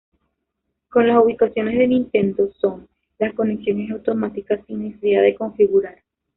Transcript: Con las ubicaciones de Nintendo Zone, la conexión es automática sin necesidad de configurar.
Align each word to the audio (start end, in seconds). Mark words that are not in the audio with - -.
Con 0.89 1.07
las 1.07 1.23
ubicaciones 1.23 1.77
de 1.77 1.87
Nintendo 1.87 2.49
Zone, 2.59 2.87
la 3.19 3.31
conexión 3.33 3.81
es 3.81 3.91
automática 3.91 4.59
sin 4.65 4.81
necesidad 4.81 5.21
de 5.21 5.35
configurar. 5.35 6.01